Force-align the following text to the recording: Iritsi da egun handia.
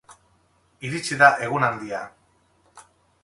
Iritsi 0.87 1.17
da 1.19 1.29
egun 1.49 1.65
handia. 1.67 1.99